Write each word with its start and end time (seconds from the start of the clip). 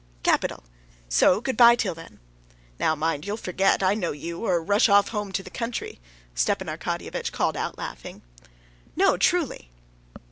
"Capital. 0.23 0.63
So 1.07 1.41
good 1.41 1.55
bye 1.55 1.75
till 1.75 1.93
then." 1.93 2.19
"Now 2.79 2.95
mind, 2.95 3.23
you'll 3.23 3.37
forget, 3.37 3.83
I 3.83 3.93
know 3.93 4.11
you, 4.13 4.39
or 4.43 4.59
rush 4.59 4.89
off 4.89 5.09
home 5.09 5.31
to 5.33 5.43
the 5.43 5.51
country!" 5.51 5.99
Stepan 6.33 6.67
Arkadyevitch 6.69 7.31
called 7.31 7.55
out 7.55 7.77
laughing. 7.77 8.23
"No, 8.95 9.15
truly!" 9.15 9.69